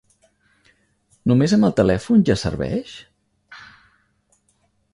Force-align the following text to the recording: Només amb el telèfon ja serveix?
Només 1.31 1.53
amb 1.59 1.67
el 1.67 1.75
telèfon 1.81 2.25
ja 2.31 2.37
serveix? 2.45 2.95